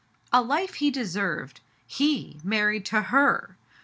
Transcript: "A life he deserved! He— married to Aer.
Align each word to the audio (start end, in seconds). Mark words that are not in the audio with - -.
"A 0.33 0.41
life 0.41 0.73
he 0.81 0.89
deserved! 0.89 1.59
He— 1.85 2.39
married 2.43 2.85
to 2.85 3.05
Aer. 3.13 3.55